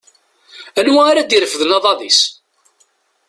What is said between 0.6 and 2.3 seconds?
Anwa ara d-irefden aḍad-is?